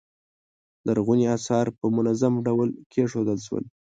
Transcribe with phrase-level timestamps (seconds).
[0.87, 3.63] لرغوني اثار په منظم ډول کیښودل شول.